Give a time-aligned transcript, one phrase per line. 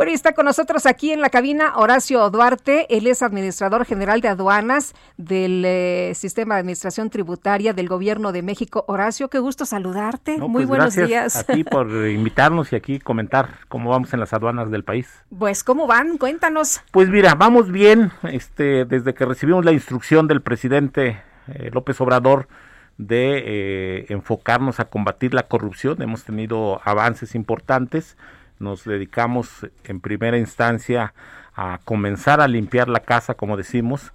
[0.00, 2.86] Bueno, y está con nosotros aquí en la cabina Horacio Duarte.
[2.88, 8.40] Él es administrador general de aduanas del eh, Sistema de Administración Tributaria del Gobierno de
[8.40, 8.82] México.
[8.88, 10.38] Horacio, qué gusto saludarte.
[10.38, 11.36] No, Muy pues buenos gracias días.
[11.36, 15.06] A ti por invitarnos y aquí comentar cómo vamos en las aduanas del país.
[15.38, 16.16] Pues, ¿cómo van?
[16.16, 16.80] Cuéntanos.
[16.92, 18.10] Pues mira, vamos bien.
[18.22, 22.48] Este, desde que recibimos la instrucción del presidente eh, López Obrador
[22.96, 28.16] de eh, enfocarnos a combatir la corrupción, hemos tenido avances importantes.
[28.60, 31.14] Nos dedicamos en primera instancia
[31.54, 34.12] a comenzar a limpiar la casa, como decimos,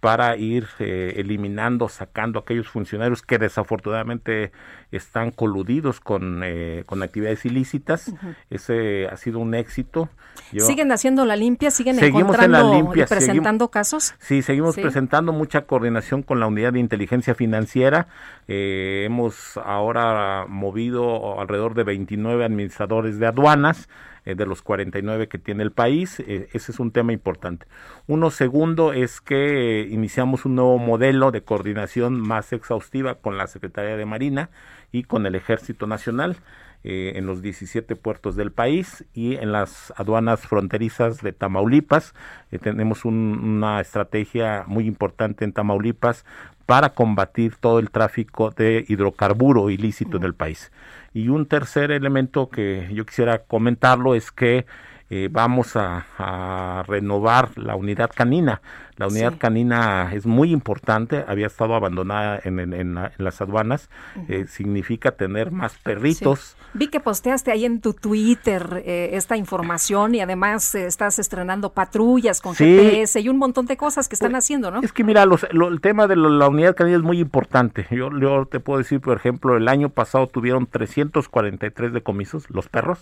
[0.00, 4.52] para ir eh, eliminando, sacando aquellos funcionarios que desafortunadamente
[4.92, 8.12] están coludidos con, eh, con actividades ilícitas.
[8.48, 10.08] Ese ha sido un éxito.
[10.52, 11.70] Yo- ¿Siguen haciendo la limpia?
[11.72, 14.14] ¿Siguen en encontrando la limpia, y presentando casos?
[14.20, 14.82] Sí, seguimos Sí.
[14.82, 18.06] presentando mucha coordinación con la unidad de inteligencia financiera.
[18.46, 23.88] Eh, hemos ahora movido alrededor de 29 administradores de aduanas
[24.28, 26.20] eh, de los 49 que tiene el país.
[26.20, 27.66] Eh, ese es un tema importante.
[28.06, 33.46] Uno segundo es que eh, iniciamos un nuevo modelo de coordinación más exhaustiva con la
[33.46, 34.50] Secretaría de Marina
[34.92, 36.36] y con el Ejército Nacional
[36.84, 42.14] en los 17 puertos del país y en las aduanas fronterizas de Tamaulipas.
[42.62, 46.24] Tenemos un- una estrategia muy importante en Tamaulipas
[46.68, 50.70] para combatir todo el tráfico de hidrocarburo ilícito en el país.
[51.14, 54.66] Y un tercer elemento que yo quisiera comentarlo es que
[55.08, 58.60] eh, vamos a, a renovar la unidad canina.
[58.98, 59.38] La unidad Sí.
[59.38, 63.88] canina es muy importante, había estado abandonada en, en- en la- en las aduanas.
[64.28, 66.40] Eh, significa tener más perritos.
[66.40, 66.54] Sí.
[66.74, 71.72] Vi que posteaste ahí en tu Twitter eh, esta información y además eh, estás estrenando
[71.72, 72.64] patrullas con Sí.
[72.64, 74.80] GPS y un montón de cosas que están haciendo, ¿no?
[74.82, 77.86] Es que mira, los- lo- el tema de lo- la unidad canina es muy importante.
[77.90, 82.98] Yo, yo te puedo decir, por ejemplo, el año pasado tuvieron 343 decomisos, los perros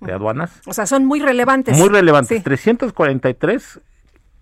[0.00, 0.60] de aduanas.
[0.66, 1.76] O sea, son muy relevantes.
[1.78, 2.44] Muy relevantes, Sí.
[2.44, 3.80] 343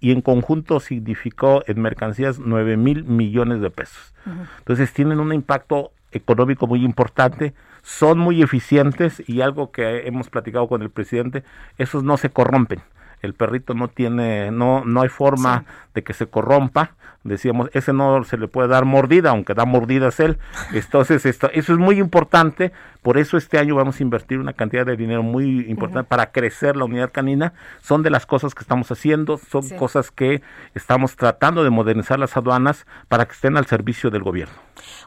[0.00, 4.14] y en conjunto significó en mercancías 9 mil millones de pesos.
[4.58, 10.68] Entonces tienen un impacto económico muy importante, son muy eficientes y algo que hemos platicado
[10.68, 11.44] con el presidente,
[11.78, 12.80] esos no se corrompen.
[13.22, 15.64] El perrito no tiene, no, no hay forma
[15.94, 16.92] de que se corrompa.
[17.22, 20.38] Decíamos, ese no se le puede dar mordida, aunque da mordidas él.
[20.72, 22.72] Entonces, esto, eso es muy importante.
[23.02, 26.76] Por eso este año vamos a invertir una cantidad de dinero muy importante para crecer
[26.76, 27.52] la unidad canina.
[27.82, 29.76] Son de las cosas que estamos haciendo, son Sí.
[29.76, 30.40] cosas que
[30.74, 34.54] estamos tratando de modernizar las aduanas para que estén al servicio del gobierno.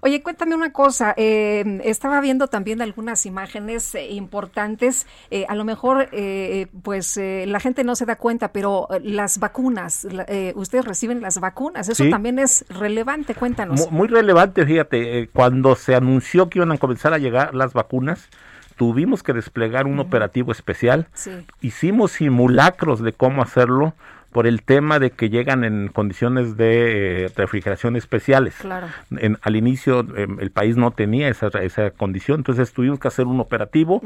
[0.02, 1.14] Oye, cuéntame una cosa.
[1.18, 5.08] eh, estaba viendo también algunas imágenes eh, importantes.
[5.32, 10.04] eh, a lo mejor, eh, pues, la gente no se da cuenta, pero las vacunas,
[10.06, 11.90] la- eh, ustedes reciben las vacunas.
[11.90, 12.10] Eso Sí.
[12.10, 13.36] también es relevante.
[13.36, 13.80] Cuéntanos.
[13.92, 17.74] Mu- Muy relevante, fíjate, eh, cuando se anunció que iban a comenzar a llegar las
[17.74, 18.28] vacunas,
[18.76, 21.08] tuvimos que desplegar un operativo especial.
[21.14, 21.32] Sí.
[21.62, 23.94] Hicimos simulacros de cómo hacerlo
[24.34, 28.56] por el tema de que llegan en condiciones de eh, refrigeración especiales.
[28.60, 28.88] Claro.
[29.12, 33.26] En- al inicio eh, el país no tenía esa, esa condición, entonces tuvimos que hacer
[33.28, 34.02] un operativo.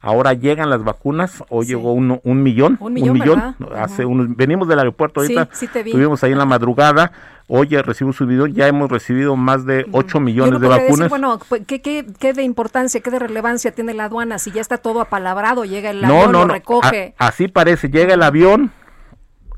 [0.00, 1.72] Ahora llegan las vacunas, hoy Sí.
[1.72, 3.54] llegó uno- un millón, Un millón, ¿verdad?
[3.76, 5.90] hace unos, venimos del aeropuerto Sí, ahorita, sí te vi.
[5.90, 7.12] estuvimos ahí en la madrugada,
[7.48, 10.88] hoy recibimos video, ya hemos recibido más de 8 millones de vacunas.
[10.98, 14.38] Decir, bueno, pues, ¿qué, qué, qué de importancia, qué de relevancia tiene la aduana?
[14.38, 17.14] Si ya está todo apalabrado, llega el avión, no, lo no, recoge.
[17.18, 18.70] a- así parece, llega el avión,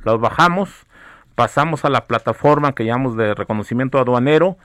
[0.04, 0.70] los bajamos,
[1.34, 4.56] pasamos a la plataforma que llamamos de reconocimiento aduanero,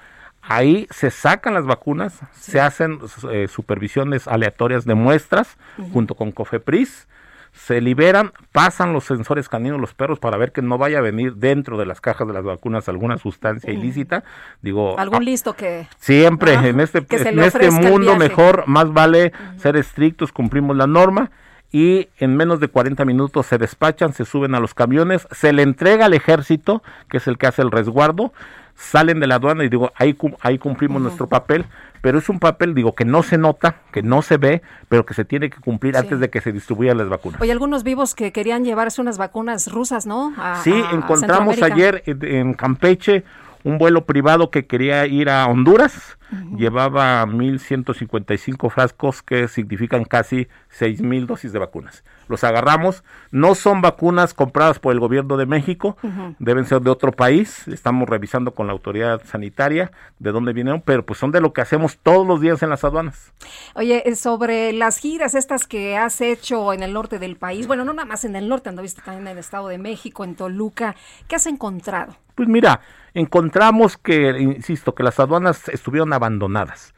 [0.41, 3.00] ahí se sacan las vacunas, se hacen
[3.31, 5.57] eh, supervisiones aleatorias de muestras
[5.91, 7.07] junto con Cofepris,
[7.52, 11.35] se liberan, pasan los sensores caninos los perros para ver que no vaya a venir
[11.35, 14.23] dentro de las cajas de las vacunas alguna sustancia ilícita.
[14.61, 15.87] Digo, Algún ah, listo que...
[15.97, 21.31] Siempre en este, en este mundo mejor, más vale ser estrictos, cumplimos la norma
[21.71, 25.61] y en menos de 40 minutos se despachan, se suben a los camiones, se le
[25.61, 28.33] entrega al ejército, que es el que hace el resguardo,
[28.75, 31.66] salen de la aduana y digo, ahí, ahí cumplimos nuestro papel,
[32.01, 35.13] pero es un papel, digo, que no se nota, que no se ve, pero que
[35.13, 35.99] se tiene que cumplir Sí.
[35.99, 37.41] antes de que se distribuyan las vacunas.
[37.41, 40.33] Oye, algunos vivos que querían llevarse unas vacunas rusas, ¿no?
[40.37, 43.25] A- Sí, a encontramos ayer en, en Campeche
[43.66, 46.17] un vuelo privado que quería ir a Honduras.
[46.58, 50.47] Llevaba 1.155 frascos que significan casi
[50.78, 52.03] 6.000 dosis de vacunas.
[52.28, 55.97] Los agarramos, no son vacunas compradas por el gobierno de México,
[56.37, 61.05] deben ser de otro país, estamos revisando con la autoridad sanitaria de dónde vinieron, pero
[61.05, 63.34] pues son de lo que hacemos todos los días en las aduanas.
[63.73, 67.84] Oye, eh, sobre las giras estas que has hecho en el norte del país, bueno,
[67.84, 70.35] no nada más en el norte, ando visto también en el Estado de México, en
[70.35, 70.96] Toluca,
[71.28, 72.16] ¿qué has encontrado?
[72.35, 72.79] Pues mira,
[73.14, 76.93] encontramos que, insisto, que las aduanas estuvieron abandonadas,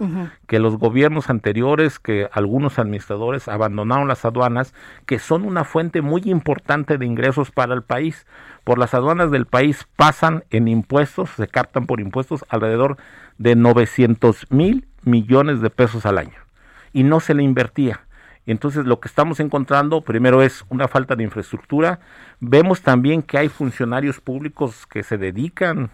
[0.48, 4.74] que los gobiernos anteriores, que algunos administradores abandonaron las aduanas,
[5.06, 8.26] que son una fuente muy importante de ingresos para el país.
[8.64, 12.98] Por las aduanas del país pasan en impuestos, se captan por impuestos alrededor
[13.38, 16.40] de 900 mil millones de pesos al año.
[16.94, 18.02] Y no se le invertía.
[18.48, 22.00] Entonces lo que estamos encontrando primero es una falta de infraestructura.
[22.40, 25.92] Vemos también que hay funcionarios públicos que se dedican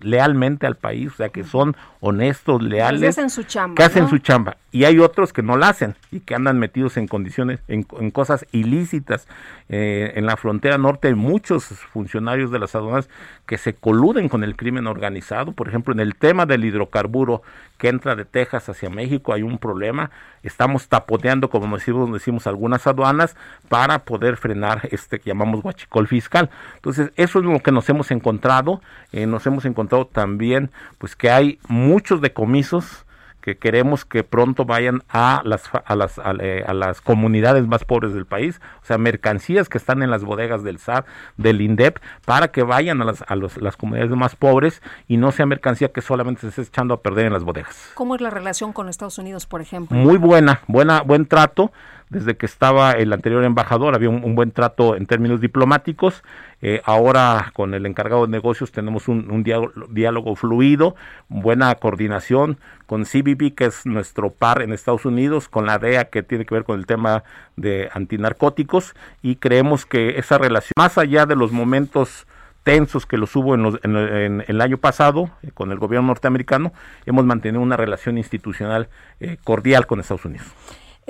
[0.00, 3.74] lealmente al país, o sea, que son honestos, leales, que hacen su chamba.
[3.76, 4.56] Que hacen su chamba.
[4.72, 8.46] Y hay otros que no la hacen y que andan metidos en condiciones, en, cosas
[8.52, 9.26] ilícitas.
[9.68, 13.08] Eh, en la frontera norte hay muchos funcionarios de las aduanas
[13.46, 15.52] que se coluden con el crimen organizado.
[15.52, 17.42] Por ejemplo, en el tema del hidrocarburo
[17.78, 20.10] que entra de Texas hacia México hay un problema.
[20.42, 23.34] Estamos tapoteando, como decimos, decimos algunas aduanas,
[23.68, 26.50] para poder frenar este que llamamos guachicol fiscal.
[26.76, 28.80] Entonces, eso es lo que nos hemos encontrado.
[29.12, 33.04] Eh, nos hemos encontrado también, pues, que hay muchos decomisos
[33.40, 38.12] que queremos que pronto vayan a las a las eh, a, las comunidades más pobres
[38.14, 41.06] del país, o sea, mercancías que están en las bodegas del SAT,
[41.36, 45.32] del INDEP, para que vayan a las a los, las comunidades más pobres y no
[45.32, 47.92] sea mercancía que solamente se esté echando a perder en las bodegas.
[47.94, 49.96] ¿Cómo es la relación con Estados Unidos, por ejemplo?
[49.96, 51.72] Muy buena, buena buen trato
[52.10, 56.22] desde que estaba el anterior embajador había un, buen trato en términos diplomáticos.
[56.60, 60.96] Eh, ahora con el encargado de negocios tenemos un, diálogo, fluido,
[61.28, 66.22] buena coordinación con CBP, que es nuestro par en Estados Unidos, con la DEA, que
[66.22, 67.22] tiene que ver con el tema
[67.56, 72.26] de antinarcóticos, y creemos que esa relación, más allá de los momentos
[72.64, 76.72] tensos que los hubo en, el año pasado eh, con el gobierno norteamericano,
[77.06, 78.88] hemos mantenido una relación institucional
[79.20, 80.46] eh, cordial con Estados Unidos.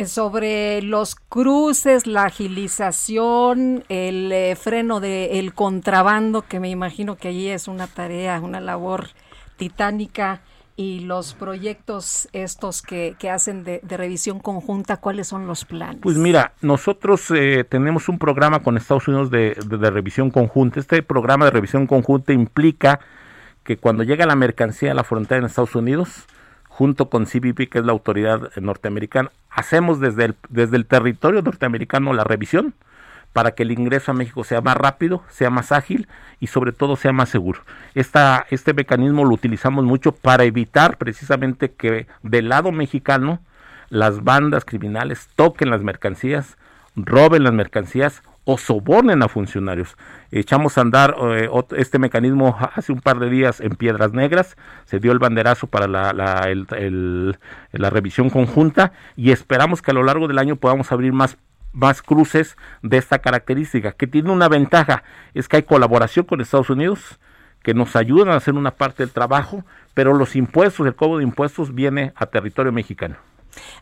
[0.01, 7.29] Eh, sobre los cruces, la agilización, el eh, freno del contrabando, que me imagino que
[7.29, 9.09] allí es una tarea, una labor
[9.59, 10.41] titánica,
[10.75, 16.01] y los proyectos estos que, hacen de, revisión conjunta, ¿cuáles son los planes?
[16.01, 20.81] Pues mira, nosotros eh, tenemos un programa con Estados Unidos de, de revisión conjunta.
[20.81, 23.01] Este programa de revisión conjunta implica
[23.65, 26.25] que cuando llega la mercancía a la frontera en Estados Unidos,
[26.81, 32.15] junto con CBP, que es la autoridad norteamericana, hacemos desde el, desde el territorio norteamericano
[32.15, 32.73] la revisión
[33.35, 36.09] para que el ingreso a México sea más rápido, sea más ágil
[36.41, 37.61] y sobre todo sea más seguro.
[37.95, 43.41] Este mecanismo lo utilizamos mucho para evitar precisamente que del lado mexicano
[43.91, 46.57] las bandas criminales toquen las mercancías,
[46.97, 49.97] roben las mercancías o sobornen a funcionarios.
[50.31, 54.99] Echamos a andar eh, este mecanismo hace un par de días en Piedras Negras, se
[54.99, 60.39] dio el banderazo para la, la, revisión conjunta y esperamos que a lo largo del
[60.39, 61.37] año podamos abrir más
[61.73, 65.05] más cruces de esta característica, que tiene una ventaja,
[65.35, 67.21] es que hay colaboración con Estados Unidos,
[67.63, 69.65] que nos ayudan a hacer una parte del trabajo,
[69.95, 73.17] pero los impuestos, el cobro de impuestos viene a territorio mexicano.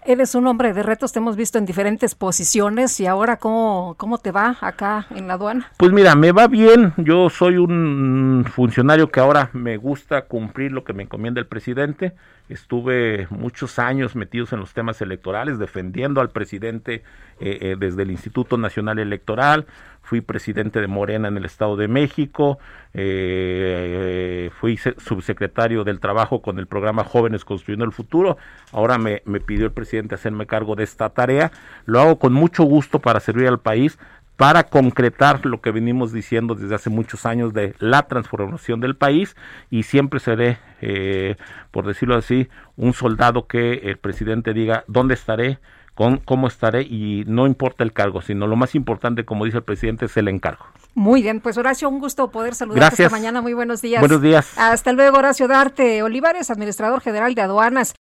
[0.04, 4.18] Eres un hombre de retos, te hemos visto en diferentes posiciones y ahora cómo, cómo
[4.18, 5.70] te va acá en la aduana.
[5.76, 10.84] Pues mira, me va bien, yo soy un funcionario que ahora me gusta cumplir lo
[10.84, 12.14] que me encomienda el presidente,
[12.48, 17.02] estuve muchos años metidos en los temas electorales, defendiendo al presidente
[17.40, 19.66] eh, eh, desde el Instituto Nacional Electoral,
[20.08, 22.58] fui presidente de Morena en el Estado de México,
[22.94, 28.38] eh, fui subsecretario del Trabajo con el programa Jóvenes Construyendo el Futuro,
[28.72, 31.52] ahora me, me pidió el presidente hacerme cargo de esta tarea,
[31.84, 33.98] lo hago con mucho gusto para servir al país,
[34.38, 39.36] para concretar lo que venimos diciendo desde hace muchos años de la transformación del país
[39.68, 41.36] y siempre seré, eh,
[41.72, 45.58] por decirlo así, un soldado que el presidente diga dónde estaré,
[45.98, 49.64] con, cómo estaré y no importa el cargo, sino lo más importante, como dice el
[49.64, 50.64] presidente, es el encargo.
[50.94, 53.42] Muy bien, pues Horacio, un gusto poder saludarte esta mañana.
[53.42, 53.98] Muy buenos días.
[54.00, 54.56] Buenos días.
[54.56, 57.96] Hasta luego, Horacio Darte Olivares, administrador general de aduanas.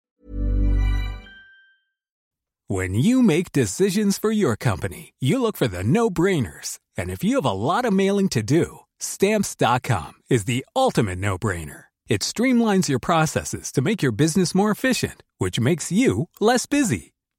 [2.69, 6.77] When you make decisions for your company, you look for the no-brainers.
[6.95, 11.85] And if you have a lot of mailing to do, stamps.com is the ultimate no-brainer.
[12.07, 17.13] It streamlines your processes to make your business more efficient, which makes you less busy.